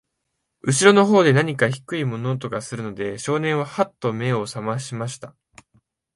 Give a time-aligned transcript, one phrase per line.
[0.63, 5.35] 後ろの方で、なにか低い物音がするので、少年は、はっと目を覚ましました。